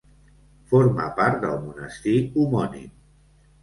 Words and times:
Forma 0.71 1.05
part 1.21 1.39
del 1.45 1.63
monestir 1.69 2.19
homònim. 2.33 2.95